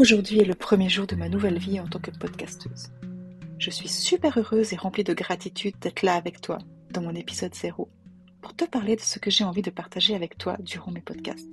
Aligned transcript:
Aujourd'hui 0.00 0.40
est 0.40 0.46
le 0.46 0.54
premier 0.54 0.88
jour 0.88 1.06
de 1.06 1.14
ma 1.14 1.28
nouvelle 1.28 1.58
vie 1.58 1.78
en 1.78 1.86
tant 1.86 1.98
que 1.98 2.10
podcasteuse. 2.10 2.90
Je 3.58 3.68
suis 3.68 3.90
super 3.90 4.38
heureuse 4.38 4.72
et 4.72 4.76
remplie 4.76 5.04
de 5.04 5.12
gratitude 5.12 5.78
d'être 5.78 6.00
là 6.00 6.14
avec 6.14 6.40
toi 6.40 6.56
dans 6.90 7.02
mon 7.02 7.14
épisode 7.14 7.54
0 7.54 7.86
pour 8.40 8.56
te 8.56 8.64
parler 8.64 8.96
de 8.96 9.02
ce 9.02 9.18
que 9.18 9.30
j'ai 9.30 9.44
envie 9.44 9.60
de 9.60 9.68
partager 9.68 10.14
avec 10.14 10.38
toi 10.38 10.56
durant 10.60 10.90
mes 10.90 11.02
podcasts. 11.02 11.52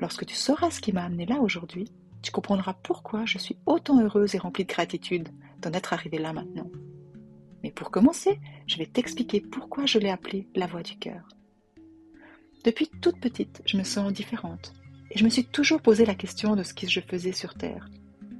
Lorsque 0.00 0.24
tu 0.24 0.34
sauras 0.34 0.70
ce 0.70 0.80
qui 0.80 0.94
m'a 0.94 1.04
amené 1.04 1.26
là 1.26 1.36
aujourd'hui, 1.42 1.92
tu 2.22 2.32
comprendras 2.32 2.72
pourquoi 2.82 3.26
je 3.26 3.36
suis 3.36 3.58
autant 3.66 4.00
heureuse 4.00 4.34
et 4.34 4.38
remplie 4.38 4.64
de 4.64 4.72
gratitude 4.72 5.28
d'en 5.60 5.74
être 5.74 5.92
arrivée 5.92 6.18
là 6.18 6.32
maintenant. 6.32 6.70
Mais 7.62 7.72
pour 7.72 7.90
commencer, 7.90 8.40
je 8.66 8.78
vais 8.78 8.86
t'expliquer 8.86 9.42
pourquoi 9.42 9.84
je 9.84 9.98
l'ai 9.98 10.08
appelée 10.08 10.48
la 10.54 10.66
voix 10.66 10.82
du 10.82 10.96
cœur. 10.96 11.28
Depuis 12.64 12.88
toute 13.02 13.20
petite, 13.20 13.60
je 13.66 13.76
me 13.76 13.84
sens 13.84 14.14
différente, 14.14 14.72
je 15.16 15.24
me 15.24 15.30
suis 15.30 15.44
toujours 15.44 15.82
posé 15.82 16.04
la 16.04 16.14
question 16.14 16.56
de 16.56 16.62
ce 16.62 16.74
que 16.74 16.88
je 16.88 17.00
faisais 17.00 17.32
sur 17.32 17.54
Terre, 17.54 17.88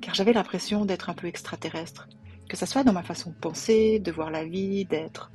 car 0.00 0.14
j'avais 0.14 0.32
l'impression 0.32 0.84
d'être 0.84 1.10
un 1.10 1.14
peu 1.14 1.26
extraterrestre, 1.26 2.08
que 2.48 2.56
ce 2.56 2.66
soit 2.66 2.84
dans 2.84 2.92
ma 2.92 3.02
façon 3.02 3.30
de 3.30 3.36
penser, 3.36 3.98
de 3.98 4.12
voir 4.12 4.30
la 4.30 4.44
vie, 4.44 4.84
d'être. 4.84 5.30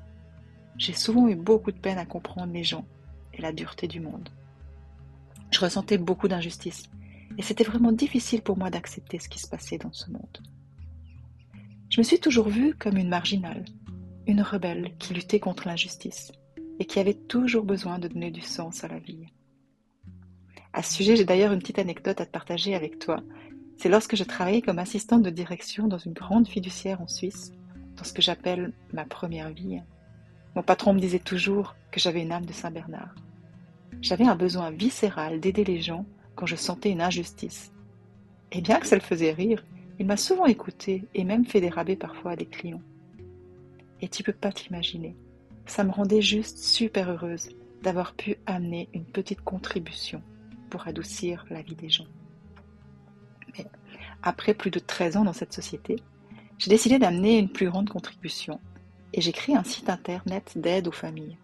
J'ai 0.78 0.94
souvent 0.94 1.28
eu 1.28 1.36
beaucoup 1.36 1.72
de 1.72 1.80
peine 1.80 1.98
à 1.98 2.06
comprendre 2.06 2.54
les 2.54 2.64
gens 2.64 2.86
et 3.34 3.42
la 3.42 3.52
dureté 3.52 3.88
du 3.88 4.00
monde. 4.00 4.30
Je 5.52 5.60
ressentais 5.60 5.98
beaucoup 5.98 6.28
d'injustice, 6.28 6.90
et 7.38 7.42
c'était 7.42 7.64
vraiment 7.64 7.92
difficile 7.92 8.42
pour 8.42 8.58
moi 8.58 8.70
d'accepter 8.70 9.20
ce 9.20 9.30
qui 9.30 9.40
se 9.40 9.48
passait 9.48 9.78
dans 9.78 9.94
ce 9.94 10.10
monde. 10.12 10.40
Je 11.90 12.00
me 12.00 12.04
suis 12.04 12.20
toujours 12.20 12.50
vue 12.50 12.74
comme 12.74 12.98
une 12.98 13.10
marginale, 13.10 13.64
une 14.28 14.42
rebelle 14.42 14.94
qui 15.00 15.14
luttait 15.14 15.40
contre 15.40 15.68
l'injustice 15.68 16.32
et 16.80 16.86
qui 16.86 17.00
avait 17.00 17.14
toujours 17.14 17.64
besoin 17.64 17.98
de 17.98 18.08
donner 18.08 18.30
du 18.30 18.42
sens 18.42 18.84
à 18.84 18.88
la 18.88 19.00
vie. 19.00 19.26
À 20.78 20.84
ce 20.84 20.94
sujet, 20.94 21.16
j'ai 21.16 21.26
d'ailleurs 21.26 21.54
une 21.54 21.60
petite 21.60 21.80
anecdote 21.80 22.22
à 22.22 22.28
te 22.28 22.32
partager 22.32 22.76
avec 22.76 23.00
toi. 23.00 23.24
C'est 23.78 23.90
lorsque 23.90 24.16
je 24.16 24.24
travaillais 24.24 24.62
comme 24.62 24.78
assistante 24.78 25.24
de 25.24 25.32
direction 25.32 25.88
dans 25.88 25.98
une 25.98 26.14
grande 26.14 26.48
fiduciaire 26.48 27.02
en 27.02 27.08
Suisse, 27.08 27.52
dans 27.96 28.04
ce 28.04 28.14
que 28.14 28.22
j'appelle 28.22 28.74
ma 28.94 29.04
première 29.04 29.50
vie. 29.50 29.80
Mon 30.56 30.62
patron 30.62 30.94
me 30.94 31.00
disait 31.00 31.18
toujours 31.18 31.76
que 31.90 32.00
j'avais 32.00 32.22
une 32.22 32.32
âme 32.32 32.46
de 32.46 32.54
Saint-Bernard. 32.54 33.16
J'avais 34.04 34.26
un 34.26 34.36
besoin 34.36 34.70
viscéral 34.70 35.40
d'aider 35.40 35.64
les 35.64 35.82
gens 35.82 36.06
quand 36.36 36.46
je 36.46 36.56
sentais 36.56 36.92
une 36.92 37.02
injustice. 37.02 37.72
Et 38.52 38.62
bien 38.62 38.80
que 38.80 38.86
ça 38.86 38.96
le 38.96 39.02
faisait 39.02 39.32
rire, 39.32 39.66
il 39.98 40.06
m'a 40.06 40.16
souvent 40.16 40.46
écouté 40.46 41.06
et 41.16 41.24
même 41.24 41.46
fait 41.48 41.60
des 41.60 41.70
rabais 41.70 41.96
parfois 41.96 42.34
à 42.34 42.36
des 42.36 42.46
clients. 42.46 42.84
Et 44.02 44.10
tu 44.10 44.22
peux 44.22 44.32
pas 44.32 44.52
t'imaginer. 44.52 45.16
Ça 45.66 45.84
me 45.84 45.90
rendait 45.90 46.22
juste 46.22 46.60
super 46.60 47.10
heureuse 47.10 47.50
d'avoir 47.82 48.14
pu 48.14 48.38
amener 48.46 48.90
une 48.94 49.06
petite 49.06 49.42
contribution 49.42 50.22
pour 50.70 50.88
adoucir 50.88 51.46
la 51.50 51.62
vie 51.62 51.76
des 51.76 51.90
gens. 51.90 52.08
Mais 53.58 53.66
après 54.24 54.54
plus 54.54 54.72
de 54.72 54.80
13 54.80 55.18
ans 55.18 55.24
dans 55.24 55.34
cette 55.34 55.54
société, 55.54 55.98
j'ai 56.58 56.70
décidé 56.70 57.00
d'amener 57.00 57.38
une 57.38 57.50
plus 57.50 57.70
grande 57.70 57.90
contribution 57.90 58.60
et 59.14 59.22
j'ai 59.22 59.32
créé 59.32 59.56
un 59.56 59.64
site 59.64 59.90
internet 59.90 60.54
d'aide 60.56 60.88
aux 60.88 60.92
familles 60.92 61.38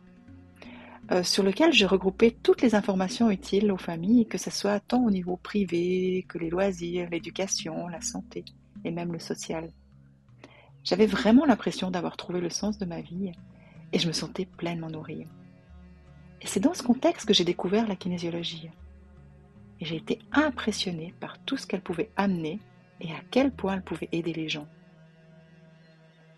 euh, 1.11 1.22
sur 1.22 1.44
lequel 1.44 1.73
j'ai 1.73 1.85
regroupé 1.85 2.31
toutes 2.31 2.61
les 2.61 2.75
informations 2.75 3.29
utiles 3.29 3.72
aux 3.72 3.78
familles, 3.78 4.25
que 4.25 4.38
ce 4.38 4.50
soit 4.50 4.79
tant 4.79 5.03
au 5.03 5.11
niveau 5.11 5.35
privé 5.35 6.25
que 6.29 6.38
les 6.38 6.50
loisirs, 6.50 7.09
l'éducation, 7.09 7.88
la 7.90 8.00
santé 8.01 8.45
et 8.85 8.91
même 8.91 9.11
le 9.11 9.19
social. 9.19 9.69
J'avais 10.85 11.05
vraiment 11.05 11.45
l'impression 11.45 11.91
d'avoir 11.91 12.16
trouvé 12.16 12.40
le 12.40 12.50
sens 12.50 12.78
de 12.78 12.85
ma 12.85 13.01
vie 13.01 13.34
et 13.91 14.00
je 14.00 14.07
me 14.07 14.13
sentais 14.13 14.45
pleinement 14.45 14.90
nourrie. 14.90 15.28
Et 16.41 16.47
c'est 16.47 16.61
dans 16.61 16.73
ce 16.73 16.84
contexte 16.84 17.28
que 17.28 17.34
j'ai 17.34 17.45
découvert 17.45 17.88
la 17.88 17.95
kinésiologie 17.95 18.69
et 19.83 19.85
j'ai 19.85 19.97
été 19.97 20.19
impressionnée 20.31 21.13
par 21.19 21.38
tout 21.44 21.57
ce 21.57 21.67
qu'elle 21.67 21.81
pouvait 21.81 22.09
amener 22.16 22.61
et 23.01 23.11
à 23.11 23.19
quel 23.31 23.51
point 23.51 23.73
elle 23.73 23.83
pouvait 23.83 24.07
aider 24.13 24.31
les 24.31 24.47
gens. 24.47 24.66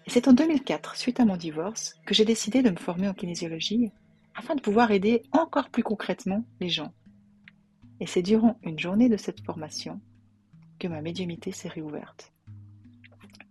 Et 0.08 0.10
c'est 0.10 0.28
en 0.28 0.34
2004, 0.34 0.96
suite 0.96 1.20
à 1.20 1.26
mon 1.26 1.38
divorce, 1.38 1.94
que 2.08 2.16
j'ai 2.16 2.26
décidé 2.26 2.64
de 2.64 2.72
me 2.72 2.76
former 2.76 3.08
en 3.08 3.14
kinésiologie 3.14 3.92
afin 4.34 4.56
de 4.56 4.62
pouvoir 4.62 4.90
aider 4.90 5.22
encore 5.32 5.70
plus 5.70 5.84
concrètement 5.84 6.44
les 6.60 6.70
gens. 6.70 6.92
Et 8.00 8.08
c'est 8.08 8.24
durant 8.24 8.58
une 8.64 8.80
journée 8.80 9.10
de 9.10 9.18
cette 9.18 9.42
formation 9.42 10.02
que 10.80 10.88
ma 10.88 11.04
médiumité 11.04 11.52
s'est 11.52 11.70
réouverte. 11.70 12.34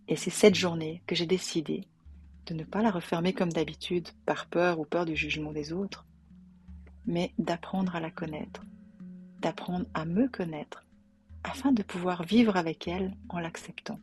Et 0.09 0.17
c'est 0.17 0.29
cette 0.29 0.55
journée 0.55 1.03
que 1.07 1.15
j'ai 1.15 1.25
décidé 1.25 1.87
de 2.47 2.53
ne 2.53 2.65
pas 2.65 2.81
la 2.81 2.91
refermer 2.91 3.31
comme 3.31 3.53
d'habitude 3.53 4.09
par 4.25 4.47
peur 4.47 4.77
ou 4.77 4.83
peur 4.83 5.05
du 5.05 5.15
jugement 5.15 5.53
des 5.53 5.71
autres, 5.71 6.05
mais 7.05 7.31
d'apprendre 7.37 7.95
à 7.95 8.01
la 8.01 8.11
connaître 8.11 8.61
d'apprendre 9.41 9.85
à 9.93 10.05
me 10.05 10.27
connaître 10.27 10.85
afin 11.43 11.71
de 11.71 11.83
pouvoir 11.83 12.23
vivre 12.23 12.57
avec 12.57 12.87
elle 12.87 13.15
en 13.29 13.39
l'acceptant. 13.39 13.99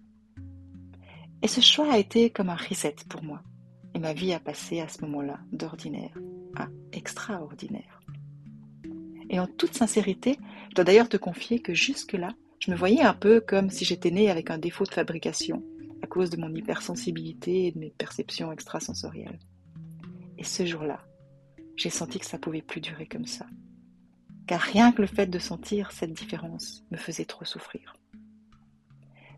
Et 1.43 1.49
ce 1.49 1.61
choix 1.61 1.93
a 1.93 1.99
été 1.99 2.31
comme 2.31 2.51
un 2.51 2.57
reset 2.57 2.95
pour 3.09 3.23
moi. 3.23 3.43
Et 3.95 3.99
ma 3.99 4.13
vie 4.13 4.33
a 4.33 4.41
passé 4.41 4.81
à 4.81 4.89
ce 4.89 5.03
moment-là 5.03 5.41
d'ordinaire 5.53 6.17
à 6.57 6.69
extraordinaire. 6.93 8.01
Et 9.29 9.41
en 9.41 9.47
toute 9.47 9.75
sincérité, 9.75 10.39
je 10.71 10.75
dois 10.77 10.85
d'ailleurs 10.85 11.09
te 11.09 11.17
confier 11.17 11.61
que 11.61 11.75
jusque-là, 11.75 12.29
je 12.59 12.71
me 12.71 12.77
voyais 12.77 13.03
un 13.03 13.15
peu 13.15 13.41
comme 13.41 13.71
si 13.71 13.85
j'étais 13.85 14.11
née 14.11 14.31
avec 14.31 14.51
un 14.51 14.59
défaut 14.59 14.85
de 14.85 14.93
fabrication, 14.93 15.65
à 16.03 16.07
cause 16.07 16.31
de 16.31 16.37
mon 16.37 16.55
hypersensibilité 16.55 17.67
et 17.67 17.73
de 17.73 17.79
mes 17.79 17.91
perceptions 17.91 18.53
extrasensorielles. 18.53 19.39
Et 20.39 20.45
ce 20.45 20.65
jour-là, 20.65 21.01
j'ai 21.77 21.91
senti 21.91 22.19
que 22.19 22.27
ça 22.27 22.39
pouvait 22.39 22.63
plus 22.63 22.81
durer 22.81 23.07
comme 23.07 23.27
ça 23.27 23.47
car 24.47 24.61
rien 24.61 24.93
que 24.93 25.03
le 25.03 25.09
fait 25.09 25.27
de 25.27 25.39
sentir 25.39 25.93
cette 25.93 26.13
différence 26.13 26.85
me 26.91 26.97
faisait 26.97 27.25
trop 27.25 27.45
souffrir. 27.45 27.97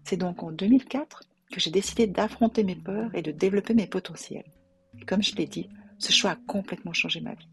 C'est 0.04 0.16
donc 0.16 0.42
en 0.42 0.52
2004 0.52 1.22
que 1.50 1.60
j'ai 1.60 1.70
décidé 1.70 2.06
d'affronter 2.06 2.64
mes 2.64 2.74
peurs 2.74 3.14
et 3.14 3.22
de 3.22 3.30
développer 3.30 3.74
mes 3.74 3.86
potentiels. 3.86 4.50
Et 5.00 5.04
comme 5.04 5.22
je 5.22 5.34
l'ai 5.36 5.46
dit, 5.46 5.68
ce 5.98 6.12
choix 6.12 6.32
a 6.32 6.36
complètement 6.46 6.92
changé 6.92 7.20
ma 7.20 7.34
vie. 7.34 7.48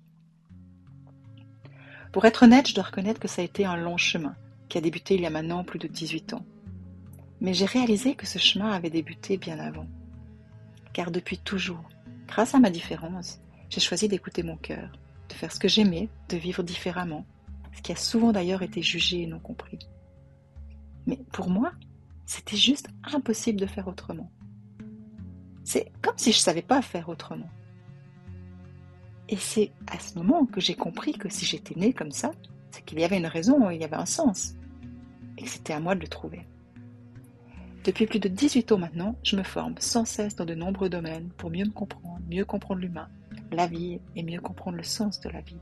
Pour 2.12 2.26
être 2.26 2.44
honnête, 2.44 2.68
je 2.68 2.76
dois 2.76 2.84
reconnaître 2.84 3.20
que 3.20 3.28
ça 3.28 3.42
a 3.42 3.46
été 3.46 3.66
un 3.66 3.78
long 3.78 3.98
chemin 3.98 4.36
qui 4.68 4.78
a 4.78 4.82
débuté 4.82 5.16
il 5.16 5.22
y 5.22 5.26
a 5.26 5.30
maintenant 5.30 5.64
plus 5.64 5.80
de 5.80 5.88
18 5.88 6.34
ans. 6.34 6.46
Mais 7.40 7.54
j'ai 7.54 7.66
réalisé 7.66 8.16
que 8.16 8.26
ce 8.26 8.38
chemin 8.38 8.72
avait 8.72 8.90
débuté 8.90 9.38
bien 9.38 9.60
avant. 9.60 9.88
Car 10.94 11.12
depuis 11.12 11.38
toujours, 11.38 11.90
grâce 12.28 12.54
à 12.54 12.60
ma 12.60 12.70
différence, 12.70 13.40
j'ai 13.70 13.80
choisi 13.80 14.08
d'écouter 14.08 14.44
mon 14.44 14.58
cœur, 14.58 14.92
de 15.30 15.34
faire 15.34 15.52
ce 15.52 15.60
que 15.60 15.68
j'aimais, 15.68 16.10
de 16.30 16.38
vivre 16.38 16.64
différemment, 16.64 17.26
ce 17.74 17.82
qui 17.82 17.92
a 17.92 17.96
souvent 17.96 18.32
d'ailleurs 18.32 18.62
été 18.62 18.82
jugé 18.82 19.22
et 19.22 19.28
non 19.28 19.40
compris. 19.40 19.80
Mais 21.06 21.18
pour 21.32 21.50
moi, 21.50 21.72
c'était 22.26 22.58
juste 22.58 22.90
impossible 23.04 23.60
de 23.60 23.66
faire 23.66 23.88
autrement. 23.88 24.32
C'est 25.64 25.92
comme 26.02 26.18
si 26.18 26.32
je 26.32 26.38
ne 26.38 26.42
savais 26.42 26.62
pas 26.62 26.82
faire 26.82 27.10
autrement. 27.10 27.50
Et 29.30 29.38
c'est 29.38 29.72
à 29.88 30.00
ce 30.00 30.18
moment 30.18 30.46
que 30.46 30.60
j'ai 30.60 30.76
compris 30.76 31.14
que 31.14 31.30
si 31.30 31.46
j'étais 31.46 31.80
née 31.80 31.94
comme 31.94 32.12
ça, 32.12 32.32
c'est 32.72 32.84
qu'il 32.84 33.00
y 33.00 33.04
avait 33.04 33.18
une 33.18 33.28
raison, 33.28 33.70
il 33.70 33.80
y 33.80 33.84
avait 33.84 33.96
un 33.96 34.06
sens, 34.06 34.56
et 35.38 35.46
c'était 35.46 35.74
à 35.74 35.80
moi 35.80 35.96
de 35.96 36.02
le 36.02 36.08
trouver. 36.08 36.46
Depuis 37.84 38.06
plus 38.06 38.20
de 38.20 38.28
18 38.28 38.74
ans 38.74 38.78
maintenant, 38.78 39.16
je 39.24 39.36
me 39.36 39.44
forme 39.44 39.76
sans 39.80 40.06
cesse 40.06 40.36
dans 40.36 40.46
de 40.46 40.54
nombreux 40.54 40.90
domaines 40.90 41.30
pour 41.38 41.50
mieux 41.50 41.66
me 41.66 41.72
comprendre, 41.72 42.20
mieux 42.30 42.46
comprendre 42.46 42.82
l'humain, 42.82 43.10
la 43.52 43.68
vie 43.68 44.00
et 44.16 44.24
mieux 44.24 44.40
comprendre 44.40 44.78
le 44.78 44.84
sens 44.84 45.20
de 45.20 45.30
la 45.30 45.42
vie. 45.42 45.58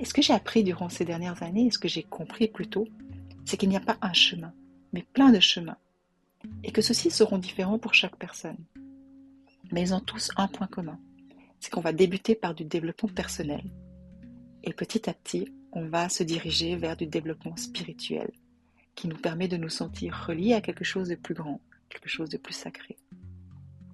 Et 0.00 0.06
ce 0.06 0.14
que 0.14 0.22
j'ai 0.22 0.32
appris 0.32 0.64
durant 0.64 0.88
ces 0.88 1.04
dernières 1.04 1.42
années, 1.42 1.66
et 1.66 1.70
ce 1.70 1.78
que 1.78 1.86
j'ai 1.86 2.02
compris 2.02 2.48
plutôt, 2.48 2.88
c'est 3.44 3.58
qu'il 3.58 3.68
n'y 3.68 3.76
a 3.76 3.80
pas 3.80 3.98
un 4.00 4.14
chemin, 4.14 4.52
mais 4.94 5.04
plein 5.12 5.30
de 5.30 5.40
chemins. 5.40 5.76
et 6.64 6.72
que 6.72 6.80
ceux-ci 6.80 7.10
seront 7.10 7.36
différents 7.36 7.78
pour 7.78 7.92
chaque 7.92 8.16
personne. 8.16 8.56
Mais 9.72 9.82
ils 9.82 9.94
ont 9.94 10.00
tous 10.00 10.30
un 10.38 10.48
point 10.48 10.66
commun, 10.66 10.98
c'est 11.60 11.70
qu'on 11.70 11.82
va 11.82 11.92
débuter 11.92 12.34
par 12.34 12.54
du 12.54 12.64
développement 12.64 13.10
personnel, 13.10 13.62
et 14.64 14.72
petit 14.72 15.10
à 15.10 15.12
petit, 15.12 15.52
on 15.72 15.86
va 15.86 16.08
se 16.08 16.22
diriger 16.22 16.76
vers 16.76 16.96
du 16.96 17.06
développement 17.06 17.56
spirituel, 17.56 18.30
qui 18.94 19.06
nous 19.06 19.18
permet 19.18 19.48
de 19.48 19.58
nous 19.58 19.68
sentir 19.68 20.24
reliés 20.26 20.54
à 20.54 20.62
quelque 20.62 20.82
chose 20.82 21.08
de 21.10 21.14
plus 21.14 21.34
grand, 21.34 21.60
quelque 21.90 22.08
chose 22.08 22.30
de 22.30 22.38
plus 22.38 22.54
sacré. 22.54 22.96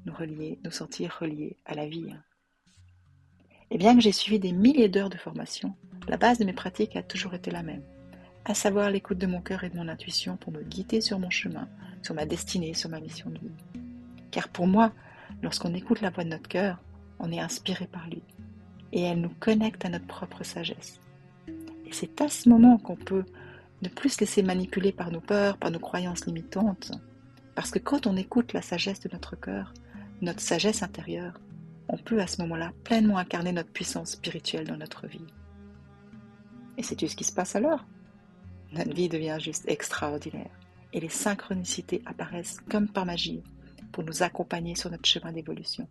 Nous 0.05 0.15
relier, 0.15 0.61
nous 0.65 0.71
sentir 0.71 1.17
reliés 1.21 1.57
à 1.65 1.75
la 1.75 1.89
vie. 1.89 2.15
Et 3.73 3.79
bien 3.79 3.97
que 3.97 4.01
j'ai 4.01 4.13
suivi 4.13 4.39
des 4.39 4.53
milliers 4.53 4.89
d'heures 4.89 5.11
de 5.11 5.19
formation, 5.19 5.75
la 6.09 6.17
base 6.17 6.39
de 6.39 6.45
mes 6.45 6.53
pratiques 6.53 6.97
a 6.97 7.03
toujours 7.03 7.35
été 7.35 7.51
la 7.51 7.63
même, 7.63 7.83
à 8.45 8.55
savoir 8.55 8.91
l'écoute 8.91 9.19
de 9.19 9.27
mon 9.27 9.41
cœur 9.41 9.65
et 9.65 9.71
de 9.71 9.77
mon 9.77 9.89
intuition 9.89 10.37
pour 10.37 10.53
me 10.53 10.63
guider 10.63 11.01
sur 11.01 11.19
mon 11.19 11.31
chemin, 11.31 11.69
sur 12.03 12.15
ma 12.15 12.27
destinée, 12.27 12.75
sur 12.75 12.91
ma 12.91 13.01
mission 13.01 13.31
de 13.31 13.39
vie. 13.39 13.83
Car 14.31 14.49
pour 14.49 14.67
moi, 14.67 14.93
lorsqu'on 15.43 15.75
écoute 15.75 16.01
la 16.01 16.11
voix 16.11 16.25
de 16.25 16.31
notre 16.31 16.49
cœur, 16.49 16.79
on 17.19 17.33
est 17.33 17.41
inspiré 17.41 17.87
par 17.87 18.09
lui, 18.09 18.23
et 18.93 19.03
elle 19.03 19.21
nous 19.21 19.35
connecte 19.41 19.85
à 19.85 19.89
notre 19.89 20.07
propre 20.07 20.45
sagesse. 20.45 21.01
Et 21.49 21.93
c'est 21.93 22.21
à 22.21 22.29
ce 22.29 22.49
moment 22.49 22.79
qu'on 22.79 22.97
peut 22.97 23.25
ne 23.83 23.89
plus 23.89 24.11
se 24.11 24.21
laisser 24.21 24.43
manipuler 24.43 24.93
par 24.93 25.11
nos 25.11 25.21
peurs, 25.21 25.57
par 25.57 25.71
nos 25.71 25.79
croyances 25.79 26.27
limitantes, 26.27 26.93
parce 27.55 27.71
que 27.71 27.79
quand 27.79 28.07
on 28.07 28.17
écoute 28.17 28.53
la 28.53 28.63
sagesse 28.63 29.01
de 29.01 29.11
notre 29.13 29.37
cœur, 29.37 29.73
notre 30.21 30.41
sagesse 30.41 30.83
intérieure, 30.83 31.41
on 31.89 31.97
peut 31.97 32.21
à 32.21 32.27
ce 32.27 32.41
moment-là 32.43 32.73
pleinement 32.85 33.19
incarner 33.19 33.53
notre 33.53 33.71
puissance 33.71 34.13
spirituelle 34.13 34.67
dans 34.67 34.77
notre 34.77 35.07
vie. 35.07 35.27
Et 36.79 36.83
sais-tu 36.83 37.09
ce 37.09 37.17
qui 37.17 37.25
se 37.25 37.33
passe 37.33 37.57
alors? 37.57 37.85
Notre 38.73 38.93
vie 38.93 39.09
devient 39.09 39.39
juste 39.41 39.65
extraordinaire 39.69 40.51
et 40.93 41.01
les 41.01 41.09
synchronicités 41.09 42.03
apparaissent 42.07 42.59
comme 42.71 42.89
par 42.89 43.07
magie 43.07 43.43
pour 43.93 44.05
nous 44.05 44.23
accompagner 44.23 44.75
sur 44.75 44.91
notre 44.91 45.07
chemin 45.07 45.33
d'évolution. 45.33 45.89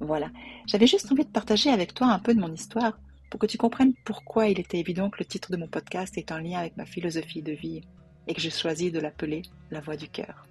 Voilà, 0.00 0.30
j'avais 0.66 0.86
juste 0.86 1.10
envie 1.10 1.24
de 1.24 1.30
partager 1.30 1.70
avec 1.70 1.94
toi 1.94 2.08
un 2.08 2.18
peu 2.18 2.34
de 2.34 2.40
mon 2.40 2.52
histoire 2.52 2.98
pour 3.30 3.40
que 3.40 3.46
tu 3.46 3.58
comprennes 3.58 3.94
pourquoi 4.04 4.48
il 4.48 4.60
était 4.60 4.78
évident 4.78 5.10
que 5.10 5.18
le 5.18 5.24
titre 5.24 5.50
de 5.50 5.56
mon 5.56 5.66
podcast 5.66 6.16
est 6.18 6.30
en 6.30 6.38
lien 6.38 6.58
avec 6.58 6.76
ma 6.76 6.84
philosophie 6.84 7.42
de 7.42 7.52
vie 7.52 7.82
et 8.26 8.34
que 8.34 8.40
j'ai 8.40 8.50
choisi 8.50 8.90
de 8.90 9.00
l'appeler 9.00 9.42
La 9.70 9.80
Voix 9.80 9.96
du 9.96 10.08
Cœur. 10.08 10.46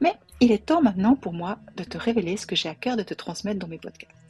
Mais 0.00 0.14
il 0.40 0.52
est 0.52 0.66
temps 0.66 0.82
maintenant 0.82 1.16
pour 1.16 1.32
moi 1.32 1.58
de 1.76 1.84
te 1.84 1.98
révéler 1.98 2.36
ce 2.36 2.46
que 2.46 2.56
j'ai 2.56 2.68
à 2.68 2.74
cœur 2.74 2.96
de 2.96 3.02
te 3.02 3.14
transmettre 3.14 3.58
dans 3.58 3.68
mes 3.68 3.78
podcasts. 3.78 4.23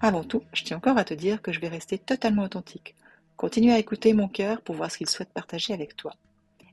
Avant 0.00 0.22
tout, 0.22 0.42
je 0.52 0.62
tiens 0.62 0.76
encore 0.76 0.96
à 0.96 1.04
te 1.04 1.14
dire 1.14 1.42
que 1.42 1.52
je 1.52 1.58
vais 1.58 1.66
rester 1.66 1.98
totalement 1.98 2.44
authentique, 2.44 2.94
continuer 3.36 3.72
à 3.72 3.80
écouter 3.80 4.12
mon 4.12 4.28
cœur 4.28 4.60
pour 4.60 4.76
voir 4.76 4.92
ce 4.92 4.98
qu'il 4.98 5.08
souhaite 5.08 5.32
partager 5.32 5.74
avec 5.74 5.96
toi, 5.96 6.14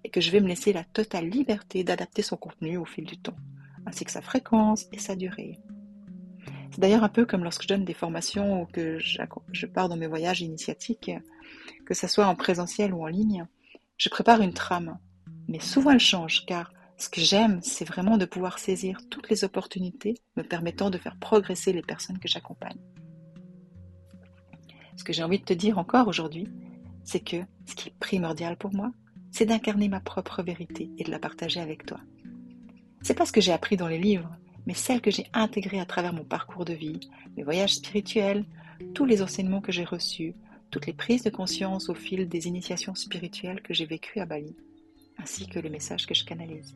et 0.03 0.09
que 0.09 0.21
je 0.21 0.29
vais 0.29 0.41
me 0.41 0.47
laisser 0.47 0.73
la 0.73 0.83
totale 0.83 1.27
liberté 1.27 1.83
d'adapter 1.83 2.21
son 2.21 2.37
contenu 2.37 2.77
au 2.77 2.85
fil 2.85 3.03
du 3.03 3.17
temps, 3.17 3.35
ainsi 3.87 4.05
que 4.05 4.11
sa 4.11 4.21
fréquence 4.21 4.85
et 4.91 4.99
sa 4.99 5.15
durée. 5.15 5.57
C'est 6.69 6.79
d'ailleurs 6.79 7.03
un 7.03 7.09
peu 7.09 7.25
comme 7.25 7.43
lorsque 7.43 7.63
je 7.63 7.67
donne 7.67 7.83
des 7.83 7.95
formations 7.95 8.61
ou 8.61 8.65
que 8.67 8.99
je 8.99 9.65
pars 9.65 9.89
dans 9.89 9.97
mes 9.97 10.07
voyages 10.07 10.41
initiatiques, 10.41 11.11
que 11.85 11.95
ce 11.95 12.07
soit 12.07 12.27
en 12.27 12.35
présentiel 12.35 12.93
ou 12.93 13.01
en 13.01 13.07
ligne, 13.07 13.47
je 13.97 14.09
prépare 14.09 14.41
une 14.41 14.53
trame. 14.53 14.99
Mais 15.47 15.59
souvent 15.59 15.91
elle 15.91 15.99
change, 15.99 16.45
car 16.45 16.71
ce 16.97 17.09
que 17.09 17.21
j'aime, 17.21 17.59
c'est 17.63 17.85
vraiment 17.85 18.17
de 18.17 18.25
pouvoir 18.25 18.59
saisir 18.59 18.99
toutes 19.09 19.29
les 19.29 19.43
opportunités 19.43 20.15
me 20.37 20.43
permettant 20.43 20.91
de 20.91 20.99
faire 20.99 21.17
progresser 21.17 21.73
les 21.73 21.81
personnes 21.81 22.19
que 22.19 22.27
j'accompagne. 22.27 22.77
Ce 24.95 25.03
que 25.03 25.13
j'ai 25.13 25.23
envie 25.23 25.39
de 25.39 25.45
te 25.45 25.53
dire 25.53 25.77
encore 25.77 26.07
aujourd'hui, 26.07 26.47
c'est 27.03 27.19
que 27.19 27.37
ce 27.65 27.75
qui 27.75 27.89
est 27.89 27.99
primordial 27.99 28.57
pour 28.57 28.73
moi, 28.73 28.91
c'est 29.31 29.45
d'incarner 29.45 29.89
ma 29.89 29.99
propre 29.99 30.41
vérité 30.43 30.89
et 30.97 31.03
de 31.03 31.11
la 31.11 31.19
partager 31.19 31.59
avec 31.59 31.85
toi. 31.85 31.99
C'est 33.01 33.13
pas 33.13 33.25
ce 33.25 33.31
que 33.31 33.41
j'ai 33.41 33.51
appris 33.51 33.77
dans 33.77 33.87
les 33.87 33.99
livres, 33.99 34.31
mais 34.65 34.73
celle 34.73 35.01
que 35.01 35.11
j'ai 35.11 35.27
intégrée 35.33 35.79
à 35.79 35.85
travers 35.85 36.13
mon 36.13 36.23
parcours 36.23 36.65
de 36.65 36.73
vie, 36.73 36.99
mes 37.37 37.43
voyages 37.43 37.75
spirituels, 37.75 38.45
tous 38.93 39.05
les 39.05 39.21
enseignements 39.21 39.61
que 39.61 39.71
j'ai 39.71 39.83
reçus, 39.83 40.33
toutes 40.71 40.87
les 40.87 40.93
prises 40.93 41.23
de 41.23 41.29
conscience 41.29 41.89
au 41.89 41.93
fil 41.93 42.27
des 42.27 42.47
initiations 42.47 42.95
spirituelles 42.95 43.61
que 43.61 43.73
j'ai 43.73 43.85
vécues 43.85 44.19
à 44.19 44.25
Bali, 44.25 44.55
ainsi 45.17 45.47
que 45.47 45.59
les 45.59 45.69
messages 45.69 46.07
que 46.07 46.15
je 46.15 46.25
canalise. 46.25 46.73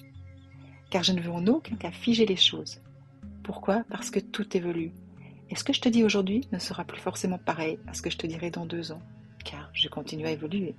Car 0.89 1.03
je 1.03 1.13
ne 1.13 1.21
veux 1.21 1.31
en 1.31 1.47
aucun 1.47 1.75
cas 1.75 1.91
figer 1.91 2.25
les 2.25 2.35
choses. 2.35 2.81
Pourquoi? 3.43 3.83
Parce 3.89 4.09
que 4.09 4.19
tout 4.19 4.55
évolue. 4.55 4.91
Et 5.49 5.55
ce 5.55 5.63
que 5.63 5.73
je 5.73 5.81
te 5.81 5.89
dis 5.89 6.03
aujourd'hui 6.03 6.47
ne 6.51 6.59
sera 6.59 6.83
plus 6.83 6.99
forcément 6.99 7.39
pareil 7.39 7.79
à 7.87 7.93
ce 7.93 8.01
que 8.01 8.09
je 8.09 8.17
te 8.17 8.27
dirai 8.27 8.51
dans 8.51 8.65
deux 8.65 8.91
ans, 8.91 9.01
car 9.43 9.69
je 9.73 9.87
continue 9.87 10.25
à 10.25 10.31
évoluer. 10.31 10.75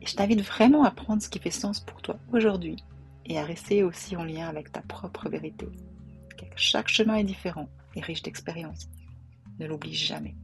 Et 0.00 0.06
je 0.06 0.14
t'invite 0.14 0.42
vraiment 0.42 0.84
à 0.84 0.90
prendre 0.92 1.20
ce 1.20 1.28
qui 1.28 1.40
fait 1.40 1.50
sens 1.50 1.80
pour 1.80 2.00
toi 2.00 2.18
aujourd'hui 2.32 2.76
et 3.26 3.38
à 3.38 3.44
rester 3.44 3.82
aussi 3.82 4.16
en 4.16 4.24
lien 4.24 4.48
avec 4.48 4.70
ta 4.70 4.82
propre 4.82 5.28
vérité. 5.28 5.66
Car 6.36 6.48
chaque 6.56 6.88
chemin 6.88 7.16
est 7.16 7.24
différent 7.24 7.68
et 7.96 8.00
riche 8.00 8.22
d'expériences. 8.22 8.88
Ne 9.58 9.66
l'oublie 9.66 9.94
jamais. 9.94 10.36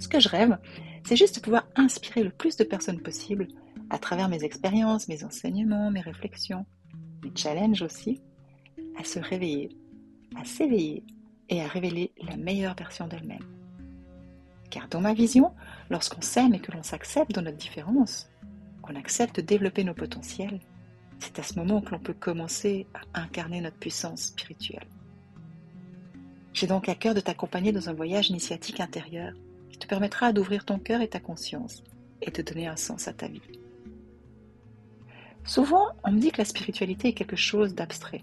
Ce 0.00 0.08
que 0.08 0.18
je 0.18 0.28
rêve, 0.28 0.58
c'est 1.04 1.16
juste 1.16 1.36
de 1.36 1.40
pouvoir 1.40 1.68
inspirer 1.76 2.24
le 2.24 2.30
plus 2.30 2.56
de 2.56 2.64
personnes 2.64 3.00
possible 3.00 3.46
à 3.88 3.98
travers 3.98 4.28
mes 4.28 4.42
expériences, 4.42 5.08
mes 5.08 5.22
enseignements, 5.22 5.90
mes 5.90 6.00
réflexions, 6.00 6.66
mes 7.22 7.32
challenges 7.36 7.82
aussi, 7.82 8.20
à 8.98 9.04
se 9.04 9.20
réveiller, 9.20 9.76
à 10.36 10.44
s'éveiller 10.44 11.04
et 11.50 11.62
à 11.62 11.68
révéler 11.68 12.12
la 12.22 12.36
meilleure 12.36 12.74
version 12.74 13.06
d'elle-même. 13.06 13.44
Car 14.70 14.88
dans 14.88 15.00
ma 15.00 15.14
vision, 15.14 15.52
lorsqu'on 15.90 16.22
s'aime 16.22 16.54
et 16.54 16.60
que 16.60 16.72
l'on 16.72 16.84
s'accepte 16.84 17.32
dans 17.32 17.42
notre 17.42 17.56
différence, 17.56 18.30
qu'on 18.82 18.94
accepte 18.94 19.36
de 19.36 19.42
développer 19.42 19.84
nos 19.84 19.94
potentiels, 19.94 20.60
c'est 21.18 21.38
à 21.38 21.42
ce 21.42 21.58
moment 21.58 21.80
que 21.80 21.90
l'on 21.90 21.98
peut 21.98 22.14
commencer 22.14 22.86
à 23.12 23.20
incarner 23.20 23.60
notre 23.60 23.76
puissance 23.76 24.26
spirituelle. 24.26 24.86
J'ai 26.52 26.66
donc 26.66 26.88
à 26.88 26.94
cœur 26.94 27.14
de 27.14 27.20
t'accompagner 27.20 27.72
dans 27.72 27.88
un 27.88 27.92
voyage 27.92 28.30
initiatique 28.30 28.80
intérieur 28.80 29.34
qui 29.70 29.78
te 29.78 29.86
permettra 29.86 30.32
d'ouvrir 30.32 30.64
ton 30.64 30.78
cœur 30.78 31.00
et 31.00 31.08
ta 31.08 31.20
conscience 31.20 31.82
et 32.22 32.30
de 32.30 32.42
donner 32.42 32.68
un 32.68 32.76
sens 32.76 33.08
à 33.08 33.12
ta 33.12 33.28
vie. 33.28 33.42
Souvent, 35.44 35.88
on 36.04 36.12
me 36.12 36.20
dit 36.20 36.30
que 36.30 36.38
la 36.38 36.44
spiritualité 36.44 37.08
est 37.08 37.12
quelque 37.12 37.36
chose 37.36 37.74
d'abstrait. 37.74 38.22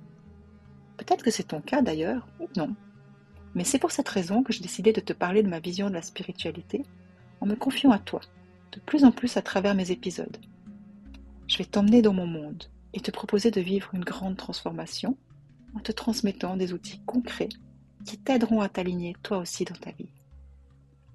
Peut-être 0.98 1.24
que 1.24 1.32
c'est 1.32 1.48
ton 1.48 1.62
cas 1.62 1.82
d'ailleurs, 1.82 2.28
ou 2.40 2.48
non. 2.56 2.76
Mais 3.56 3.64
c'est 3.64 3.80
pour 3.80 3.92
cette 3.92 4.10
raison 4.10 4.44
que 4.44 4.54
j'ai 4.54 4.62
décidé 4.62 4.94
de 4.94 5.02
te 5.02 5.14
parler 5.14 5.44
de 5.44 5.50
ma 5.50 5.60
vision 5.60 5.90
de 5.90 5.96
la 5.96 6.02
spiritualité 6.02 6.84
en 7.42 7.46
me 7.46 7.56
confiant 7.56 7.92
à 7.92 8.00
toi, 8.00 8.22
de 8.72 8.80
plus 8.80 9.04
en 9.04 9.12
plus 9.12 9.38
à 9.38 9.42
travers 9.42 9.76
mes 9.76 9.92
épisodes. 9.92 10.38
Je 11.48 11.58
vais 11.58 11.66
t'emmener 11.66 12.02
dans 12.02 12.14
mon 12.14 12.28
monde 12.28 12.66
et 12.94 13.00
te 13.00 13.12
proposer 13.12 13.52
de 13.52 13.62
vivre 13.62 13.90
une 13.94 14.04
grande 14.04 14.38
transformation 14.38 15.18
en 15.76 15.80
te 15.80 15.92
transmettant 15.92 16.58
des 16.58 16.74
outils 16.74 17.02
concrets 17.06 17.50
qui 18.06 18.18
t'aideront 18.18 18.62
à 18.62 18.70
t'aligner 18.70 19.16
toi 19.24 19.38
aussi 19.38 19.66
dans 19.66 19.76
ta 19.76 19.92
vie. 19.92 20.10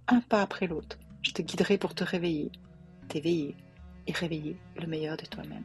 Un 0.08 0.20
pas 0.20 0.42
après 0.42 0.66
l'autre, 0.66 0.98
je 1.22 1.32
te 1.32 1.42
guiderai 1.42 1.78
pour 1.78 1.94
te 1.94 2.04
réveiller, 2.04 2.50
t'éveiller 3.08 3.56
et 4.06 4.12
réveiller 4.12 4.56
le 4.80 4.86
meilleur 4.86 5.16
de 5.16 5.26
toi-même. 5.26 5.64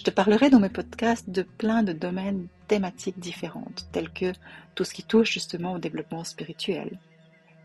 Je 0.00 0.04
te 0.06 0.10
parlerai 0.10 0.48
dans 0.48 0.60
mes 0.60 0.70
podcasts 0.70 1.28
de 1.28 1.42
plein 1.42 1.82
de 1.82 1.92
domaines 1.92 2.48
thématiques 2.68 3.18
différentes, 3.18 3.86
tels 3.92 4.08
que 4.08 4.32
tout 4.74 4.84
ce 4.84 4.94
qui 4.94 5.02
touche 5.02 5.30
justement 5.30 5.74
au 5.74 5.78
développement 5.78 6.24
spirituel. 6.24 6.98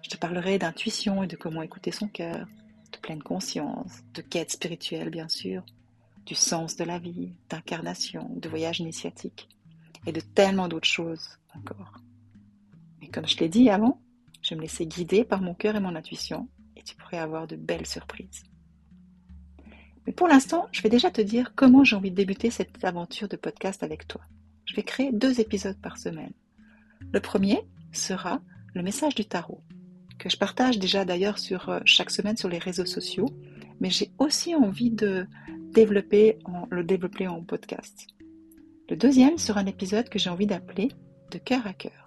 Je 0.01 0.09
te 0.09 0.17
parlerai 0.17 0.59
d'intuition 0.59 1.23
et 1.23 1.27
de 1.27 1.37
comment 1.37 1.61
écouter 1.61 1.91
son 1.91 2.09
cœur, 2.09 2.45
de 2.91 2.97
pleine 2.97 3.23
conscience, 3.23 4.03
de 4.13 4.21
quête 4.21 4.51
spirituelle 4.51 5.11
bien 5.11 5.29
sûr, 5.29 5.63
du 6.25 6.35
sens 6.35 6.75
de 6.75 6.83
la 6.83 6.99
vie, 6.99 7.31
d'incarnation, 7.49 8.29
de 8.35 8.49
voyage 8.49 8.81
initiatique, 8.81 9.47
et 10.05 10.11
de 10.11 10.19
tellement 10.19 10.67
d'autres 10.67 10.89
choses 10.89 11.39
encore. 11.55 12.01
Mais 12.99 13.07
comme 13.07 13.29
je 13.29 13.37
l'ai 13.37 13.47
dit 13.47 13.69
avant, 13.69 14.01
je 14.41 14.55
me 14.55 14.61
laisser 14.61 14.85
guider 14.85 15.23
par 15.23 15.39
mon 15.39 15.53
cœur 15.53 15.77
et 15.77 15.79
mon 15.79 15.95
intuition, 15.95 16.49
et 16.75 16.83
tu 16.83 16.97
pourrais 16.97 17.19
avoir 17.19 17.47
de 17.47 17.55
belles 17.55 17.87
surprises. 17.87 18.43
Mais 20.05 20.13
pour 20.13 20.27
l'instant, 20.27 20.67
je 20.71 20.81
vais 20.81 20.89
déjà 20.89 21.09
te 21.09 21.21
dire 21.21 21.53
comment 21.55 21.83
j'ai 21.83 21.95
envie 21.95 22.11
de 22.11 22.15
débuter 22.15 22.51
cette 22.51 22.83
aventure 22.83 23.27
de 23.27 23.35
podcast 23.35 23.83
avec 23.83 24.07
toi. 24.07 24.21
Je 24.65 24.75
vais 24.75 24.83
créer 24.83 25.11
deux 25.11 25.39
épisodes 25.39 25.79
par 25.81 25.97
semaine. 25.97 26.33
Le 27.11 27.19
premier 27.19 27.61
sera 27.91 28.41
le 28.73 28.83
message 28.83 29.15
du 29.15 29.25
tarot, 29.25 29.61
que 30.19 30.29
je 30.29 30.37
partage 30.37 30.79
déjà 30.79 31.05
d'ailleurs 31.05 31.39
sur 31.39 31.69
euh, 31.69 31.79
chaque 31.85 32.11
semaine 32.11 32.37
sur 32.37 32.49
les 32.49 32.57
réseaux 32.57 32.85
sociaux, 32.85 33.29
mais 33.79 33.89
j'ai 33.89 34.11
aussi 34.17 34.55
envie 34.55 34.91
de 34.91 35.27
le 35.75 36.83
développer 36.83 37.27
en 37.27 37.41
podcast. 37.43 38.07
Le 38.89 38.95
deuxième 38.95 39.37
sera 39.37 39.61
un 39.61 39.65
épisode 39.65 40.09
que 40.09 40.19
j'ai 40.19 40.29
envie 40.29 40.45
d'appeler 40.45 40.89
de 41.31 41.37
cœur 41.37 41.65
à 41.65 41.73
cœur. 41.73 42.05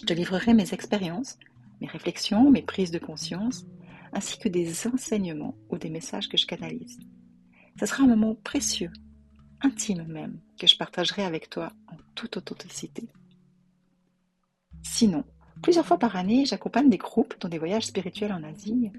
Je 0.00 0.06
te 0.06 0.12
livrerai 0.12 0.54
mes 0.54 0.72
expériences, 0.72 1.38
mes 1.80 1.86
réflexions, 1.86 2.50
mes 2.50 2.62
prises 2.62 2.90
de 2.90 2.98
conscience, 2.98 3.66
ainsi 4.12 4.38
que 4.38 4.48
des 4.48 4.86
enseignements 4.86 5.54
ou 5.70 5.78
des 5.78 5.90
messages 5.90 6.28
que 6.28 6.36
je 6.36 6.46
canalise. 6.46 6.98
Ce 7.78 7.86
sera 7.86 8.04
un 8.04 8.08
moment 8.08 8.34
précieux, 8.34 8.90
intime 9.60 10.04
même, 10.04 10.40
que 10.58 10.66
je 10.66 10.76
partagerai 10.76 11.24
avec 11.24 11.48
toi 11.50 11.72
en 11.88 11.96
toute 12.14 12.36
authenticité. 12.36 13.08
Sinon, 14.82 15.24
plusieurs 15.62 15.86
fois 15.86 15.98
par 15.98 16.16
année, 16.16 16.44
j'accompagne 16.44 16.90
des 16.90 16.98
groupes 16.98 17.34
dans 17.40 17.48
des 17.48 17.58
voyages 17.58 17.86
spirituels 17.86 18.32
en 18.32 18.42
Asie, 18.42 18.90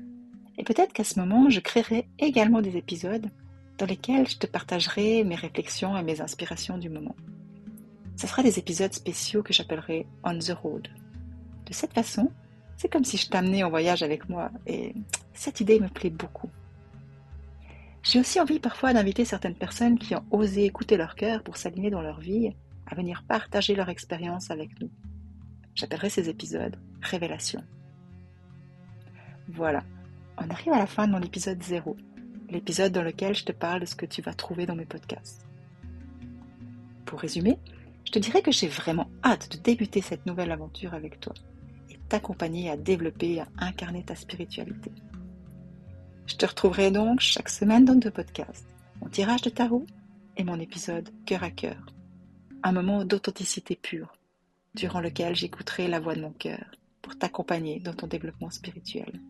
et 0.57 0.63
peut-être 0.63 0.93
qu'à 0.93 1.03
ce 1.03 1.19
moment, 1.19 1.49
je 1.49 1.59
créerai 1.59 2.07
également 2.19 2.61
des 2.61 2.77
épisodes 2.77 3.29
dans 3.77 3.85
lesquels 3.85 4.27
je 4.27 4.37
te 4.37 4.47
partagerai 4.47 5.23
mes 5.23 5.35
réflexions 5.35 5.97
et 5.97 6.03
mes 6.03 6.21
inspirations 6.21 6.77
du 6.77 6.89
moment. 6.89 7.15
Ce 8.17 8.27
sera 8.27 8.43
des 8.43 8.59
épisodes 8.59 8.93
spéciaux 8.93 9.41
que 9.41 9.53
j'appellerai 9.53 10.05
On 10.25 10.37
the 10.37 10.51
Road. 10.51 10.89
De 11.65 11.73
cette 11.73 11.93
façon, 11.93 12.31
c'est 12.79 12.87
comme 12.87 13.03
si 13.03 13.17
je 13.17 13.27
t'amenais 13.27 13.61
en 13.63 13.69
voyage 13.69 14.03
avec 14.03 14.29
moi 14.29 14.51
et 14.65 14.95
cette 15.33 15.59
idée 15.59 15.81
me 15.81 15.89
plaît 15.89 16.09
beaucoup. 16.09 16.49
J'ai 18.03 18.21
aussi 18.21 18.39
envie 18.39 18.61
parfois 18.61 18.93
d'inviter 18.93 19.25
certaines 19.25 19.53
personnes 19.53 19.99
qui 19.99 20.15
ont 20.15 20.23
osé 20.31 20.63
écouter 20.63 20.95
leur 20.95 21.15
cœur 21.15 21.43
pour 21.43 21.57
s'aligner 21.57 21.89
dans 21.89 22.01
leur 22.01 22.21
vie 22.21 22.55
à 22.87 22.95
venir 22.95 23.25
partager 23.27 23.75
leur 23.75 23.89
expérience 23.89 24.49
avec 24.49 24.79
nous. 24.79 24.89
J'appellerai 25.75 26.09
ces 26.09 26.29
épisodes 26.29 26.77
Révélation. 27.01 27.61
Voilà, 29.49 29.83
on 30.37 30.49
arrive 30.49 30.71
à 30.71 30.79
la 30.79 30.87
fin 30.87 31.05
de 31.05 31.11
mon 31.11 31.21
épisode 31.21 31.61
0, 31.61 31.97
l'épisode 32.49 32.93
dans 32.93 33.03
lequel 33.03 33.35
je 33.35 33.43
te 33.43 33.51
parle 33.51 33.81
de 33.81 33.85
ce 33.85 33.95
que 33.97 34.05
tu 34.05 34.21
vas 34.21 34.33
trouver 34.33 34.65
dans 34.65 34.75
mes 34.75 34.85
podcasts. 34.85 35.45
Pour 37.05 37.19
résumer, 37.19 37.59
je 38.05 38.13
te 38.13 38.19
dirais 38.19 38.41
que 38.41 38.53
j'ai 38.53 38.69
vraiment 38.69 39.09
hâte 39.21 39.51
de 39.51 39.61
débuter 39.61 39.99
cette 39.99 40.25
nouvelle 40.25 40.53
aventure 40.53 40.93
avec 40.93 41.19
toi 41.19 41.33
t'accompagner 42.09 42.69
à 42.69 42.77
développer 42.77 43.33
et 43.33 43.41
à 43.41 43.47
incarner 43.59 44.03
ta 44.03 44.15
spiritualité. 44.15 44.91
Je 46.25 46.35
te 46.35 46.45
retrouverai 46.45 46.91
donc 46.91 47.21
chaque 47.21 47.49
semaine 47.49 47.85
dans 47.85 47.95
deux 47.95 48.11
podcasts, 48.11 48.67
mon 49.01 49.09
tirage 49.09 49.41
de 49.41 49.49
tarot 49.49 49.85
et 50.37 50.43
mon 50.43 50.59
épisode 50.59 51.09
Cœur 51.25 51.43
à 51.43 51.51
cœur, 51.51 51.85
un 52.63 52.71
moment 52.71 53.05
d'authenticité 53.05 53.75
pure, 53.75 54.13
durant 54.75 54.99
lequel 54.99 55.35
j'écouterai 55.35 55.87
la 55.87 55.99
voix 55.99 56.15
de 56.15 56.21
mon 56.21 56.31
cœur 56.31 56.71
pour 57.01 57.17
t'accompagner 57.17 57.79
dans 57.79 57.93
ton 57.93 58.07
développement 58.07 58.49
spirituel. 58.49 59.21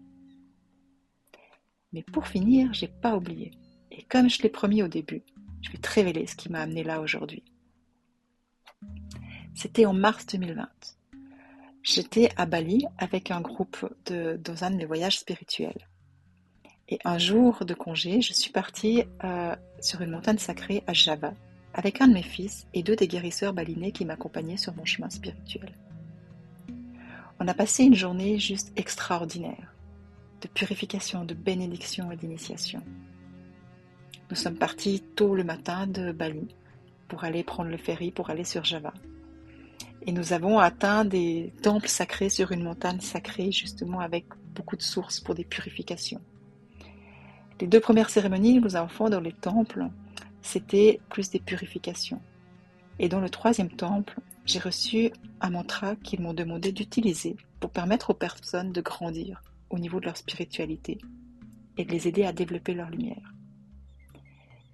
Mais 1.94 2.04
pour 2.04 2.28
finir, 2.28 2.74
j'ai 2.74 2.88
pas 2.88 3.16
oublié, 3.16 3.52
et 3.92 4.04
comme 4.04 4.30
je 4.30 4.42
l'ai 4.42 4.50
promis 4.50 4.84
au 4.84 4.88
début, 4.88 5.24
je 5.62 5.72
vais 5.72 5.78
te 5.78 5.90
révéler 5.90 6.28
ce 6.28 6.36
qui 6.36 6.50
m'a 6.50 6.62
amené 6.62 6.84
là 6.84 7.02
aujourd'hui. 7.02 7.44
C'était 9.56 9.86
en 9.86 9.94
mars 9.94 10.26
2020. 10.28 10.68
J'étais 11.84 12.30
à 12.36 12.46
Bali 12.46 12.86
avec 12.98 13.32
un 13.32 13.42
groupe 13.42 13.90
de, 14.06 14.40
dans 14.44 14.64
un 14.64 14.86
voyages 14.86 15.20
spirituels. 15.20 15.88
Et 16.90 17.00
un 17.06 17.18
jour 17.18 17.66
de 17.66 17.74
congé, 17.74 18.22
je 18.22 18.34
suis 18.34 18.52
partie 18.52 19.04
euh, 19.24 19.56
sur 19.80 20.02
une 20.02 20.12
montagne 20.12 20.40
sacrée 20.40 20.84
à 20.88 20.94
Java 20.94 21.34
avec 21.74 22.02
un 22.02 22.08
de 22.08 22.14
mes 22.14 22.24
fils 22.24 22.68
et 22.74 22.84
deux 22.84 22.96
des 22.96 23.08
guérisseurs 23.08 23.54
balinais 23.54 23.92
qui 23.92 24.06
m'accompagnaient 24.06 24.58
sur 24.58 24.76
mon 24.76 24.86
chemin 24.86 25.10
spirituel. 25.10 25.72
On 27.40 27.48
a 27.48 27.54
passé 27.54 27.84
une 27.84 27.96
journée 27.96 28.40
juste 28.40 28.74
extraordinaire, 28.76 29.74
de 30.42 30.48
purification, 30.48 31.24
de 31.24 31.34
bénédiction 31.34 32.12
et 32.12 32.18
d'initiation. 32.18 32.82
Nous 34.30 34.36
sommes 34.36 34.58
partis 34.58 35.02
tôt 35.16 35.36
le 35.36 35.44
matin 35.44 35.88
de 35.88 36.12
Bali 36.12 36.54
pour 37.08 37.24
aller 37.24 37.44
prendre 37.44 37.70
le 37.70 37.78
ferry 37.78 38.12
pour 38.12 38.30
aller 38.30 38.44
sur 38.44 38.66
Java. 38.66 38.94
Et 40.06 40.12
nous 40.12 40.34
avons 40.34 40.60
atteint 40.60 41.06
des 41.06 41.54
temples 41.62 41.88
sacrés 41.88 42.30
sur 42.30 42.52
une 42.52 42.64
montagne 42.64 43.02
sacrée, 43.02 43.52
justement 43.52 44.00
avec 44.00 44.26
beaucoup 44.56 44.76
de 44.76 44.82
sources 44.82 45.20
pour 45.20 45.36
des 45.36 45.44
purifications. 45.44 46.22
Les 47.60 47.68
deux 47.68 47.80
premières 47.80 48.10
cérémonies, 48.10 48.60
nous 48.60 48.76
enfants 48.76 49.10
dans 49.10 49.20
les 49.20 49.34
temples, 49.34 49.88
c'était 50.42 51.02
plus 51.10 51.30
des 51.30 51.40
purifications. 51.40 52.22
Et 53.00 53.10
dans 53.10 53.20
le 53.20 53.30
troisième 53.30 53.70
temple, 53.70 54.20
j'ai 54.46 54.60
reçu 54.60 55.12
un 55.42 55.50
mantra 55.52 55.96
qu'ils 55.98 56.22
m'ont 56.22 56.34
demandé 56.34 56.72
d'utiliser 56.72 57.36
pour 57.60 57.72
permettre 57.72 58.12
aux 58.12 58.16
personnes 58.16 58.72
de 58.72 58.82
grandir 58.82 59.44
au 59.70 59.78
niveau 59.78 60.00
de 60.00 60.06
leur 60.06 60.18
spiritualité 60.18 60.98
et 61.78 61.86
de 61.86 61.92
les 61.92 62.08
aider 62.08 62.24
à 62.24 62.34
développer 62.34 62.74
leur 62.74 62.90
lumière. 62.90 63.34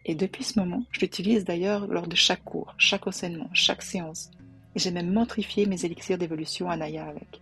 Et 0.05 0.15
depuis 0.15 0.43
ce 0.43 0.59
moment, 0.59 0.83
je 0.91 0.99
l'utilise 0.99 1.45
d'ailleurs 1.45 1.87
lors 1.87 2.07
de 2.07 2.15
chaque 2.15 2.43
cours, 2.43 2.75
chaque 2.77 3.07
enseignement, 3.07 3.49
chaque 3.53 3.81
séance, 3.81 4.29
et 4.75 4.79
j'ai 4.79 4.91
même 4.91 5.11
mentrifié 5.11 5.65
mes 5.65 5.85
élixirs 5.85 6.17
d'évolution 6.17 6.69
à 6.69 6.77
Naya 6.77 7.07
avec. 7.07 7.41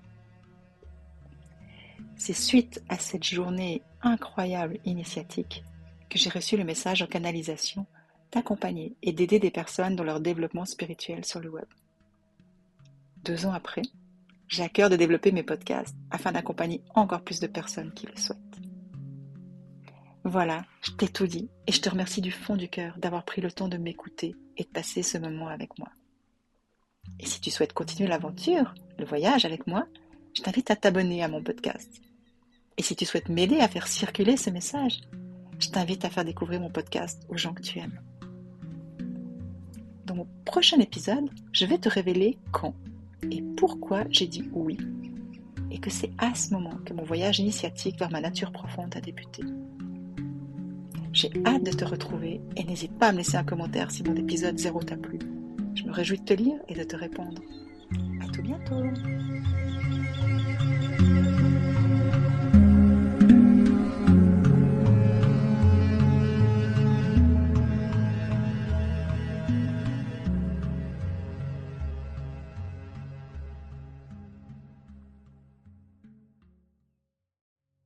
C'est 2.16 2.34
suite 2.34 2.82
à 2.90 2.98
cette 2.98 3.24
journée 3.24 3.82
incroyable 4.02 4.80
initiatique 4.86 5.64
que 6.10 6.20
j'ai 6.20 6.30
reçu 6.30 6.58
le 6.58 6.64
message 6.64 7.02
en 7.02 7.08
canalisation 7.08 7.86
d'accompagner 8.32 8.96
et 9.02 9.14
d'aider 9.14 9.40
des 9.40 9.52
personnes 9.52 9.96
dans 9.96 10.04
leur 10.04 10.20
développement 10.20 10.66
spirituel 10.66 11.26
sur 11.26 11.40
le 11.40 11.50
web. 11.50 11.66
Deux 13.24 13.46
ans 13.46 13.54
après, 13.54 13.84
j'ai 14.48 14.64
à 14.64 14.70
cœur 14.70 14.90
de 14.90 14.96
développer 14.96 15.32
mes 15.32 15.44
podcasts 15.44 15.96
afin 16.12 16.32
d'accompagner 16.32 16.82
encore 16.94 17.24
plus 17.24 17.40
de 17.40 17.48
personnes 17.48 17.94
qui 17.94 18.06
le 18.06 18.16
souhaitent. 18.16 18.40
Voilà, 20.24 20.66
je 20.82 20.92
t'ai 20.92 21.08
tout 21.08 21.28
dit 21.28 21.50
et 21.68 21.72
je 21.72 21.82
te 21.82 21.90
remercie 21.90 22.22
du 22.22 22.32
fond 22.32 22.56
du 22.56 22.70
cœur 22.70 22.98
d'avoir 22.98 23.26
pris 23.26 23.42
le 23.42 23.52
temps 23.52 23.68
de 23.68 23.78
m'écouter 23.78 24.36
et 24.58 24.64
de 24.64 24.70
passer 24.70 25.04
ce 25.04 25.18
moment 25.18 25.48
avec 25.48 25.78
moi. 25.78 25.90
Et 27.20 27.26
si 27.26 27.40
tu 27.42 27.52
souhaites 27.52 27.74
continuer 27.74 28.10
l'aventure, 28.10 28.74
le 28.98 29.06
voyage 29.06 29.46
avec 29.46 29.68
moi, 29.68 29.88
je 30.36 30.42
t'invite 30.42 30.72
à 30.72 30.76
t'abonner 30.76 31.24
à 31.24 31.28
mon 31.28 31.44
podcast. 31.44 32.02
Et 32.78 32.84
si 32.84 32.96
tu 32.96 33.06
souhaites 33.06 33.30
m'aider 33.30 33.60
à 33.60 33.68
faire 33.68 33.88
circuler 33.88 34.38
ce 34.38 34.50
message, 34.50 35.02
je 35.60 35.70
t'invite 35.70 36.06
à 36.06 36.10
faire 36.10 36.26
découvrir 36.26 36.60
mon 36.60 36.70
podcast 36.70 37.26
aux 37.30 37.38
gens 37.38 37.54
que 37.54 37.62
tu 37.62 37.80
aimes. 37.80 38.00
Dans 40.06 40.16
mon 40.16 40.28
prochain 40.46 40.80
épisode, 40.80 41.30
je 41.52 41.66
vais 41.66 41.78
te 41.78 41.90
révéler 41.90 42.38
quand 42.52 42.74
et 43.32 43.42
pourquoi 43.56 44.04
j'ai 44.10 44.28
dit 44.28 44.50
oui. 44.54 44.78
Et 45.72 45.80
que 45.80 45.90
c'est 45.90 46.12
à 46.18 46.36
ce 46.36 46.54
moment 46.54 46.78
que 46.86 46.94
mon 46.94 47.04
voyage 47.04 47.40
initiatique 47.40 47.98
vers 47.98 48.12
ma 48.12 48.22
nature 48.22 48.52
profonde 48.52 48.96
a 48.96 49.02
débuté. 49.02 49.44
J'ai 51.14 51.32
hâte 51.46 51.64
de 51.64 51.72
te 51.72 51.86
retrouver 51.86 52.42
et 52.58 52.64
n'hésite 52.64 52.98
pas 52.98 53.10
à 53.10 53.12
me 53.12 53.18
laisser 53.18 53.38
un 53.38 53.44
commentaire 53.44 53.92
si 53.92 54.04
mon 54.04 54.16
épisode 54.16 54.58
0 54.58 54.84
t'a 54.84 54.98
plu. 54.98 55.20
Je 55.76 55.84
me 55.84 55.92
réjouis 55.92 56.20
de 56.20 56.24
te 56.26 56.34
lire 56.34 56.60
et 56.68 56.76
de 56.76 56.84
te 56.84 56.96
répondre. 56.96 57.42
À 58.22 58.28
tout 58.28 58.42
bientôt! 58.42 58.84